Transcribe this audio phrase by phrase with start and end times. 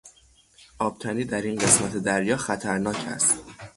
[0.79, 3.39] آبتنی در این قسمت دریا خطرناک است.